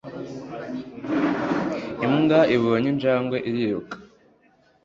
Imbwa 2.05 2.39
ibonye 2.55 2.87
injangwe 2.93 3.37
iriruka 3.49 3.95